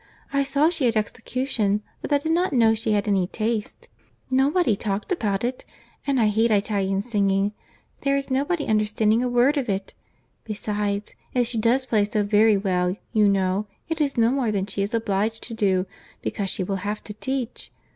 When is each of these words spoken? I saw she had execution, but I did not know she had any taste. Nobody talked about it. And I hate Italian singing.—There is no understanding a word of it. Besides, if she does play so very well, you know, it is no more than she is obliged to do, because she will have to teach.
I 0.33 0.43
saw 0.43 0.69
she 0.71 0.85
had 0.85 0.95
execution, 0.97 1.83
but 2.01 2.11
I 2.11 2.17
did 2.17 2.31
not 2.31 2.53
know 2.53 2.73
she 2.73 2.93
had 2.93 3.07
any 3.07 3.27
taste. 3.27 3.87
Nobody 4.31 4.75
talked 4.75 5.11
about 5.11 5.43
it. 5.43 5.63
And 6.07 6.19
I 6.19 6.25
hate 6.25 6.49
Italian 6.49 7.03
singing.—There 7.03 8.17
is 8.17 8.31
no 8.31 8.43
understanding 8.49 9.21
a 9.21 9.29
word 9.29 9.57
of 9.57 9.69
it. 9.69 9.93
Besides, 10.43 11.13
if 11.35 11.45
she 11.45 11.59
does 11.59 11.85
play 11.85 12.03
so 12.05 12.23
very 12.23 12.57
well, 12.57 12.95
you 13.13 13.29
know, 13.29 13.67
it 13.89 14.01
is 14.01 14.17
no 14.17 14.31
more 14.31 14.51
than 14.51 14.65
she 14.65 14.81
is 14.81 14.95
obliged 14.95 15.43
to 15.43 15.53
do, 15.53 15.85
because 16.23 16.49
she 16.49 16.63
will 16.63 16.77
have 16.77 17.03
to 17.03 17.13
teach. 17.13 17.71